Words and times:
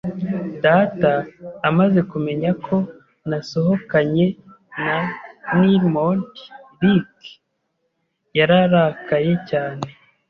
Data 0.65 1.11
amaze 1.69 1.99
kumenya 2.11 2.49
ko 2.65 2.75
nasohokanye 3.29 4.25
na 4.83 4.97
Nimrod 5.59 6.31
Nick, 6.83 7.15
yararakaye 8.37 9.33
cyane. 9.49 9.85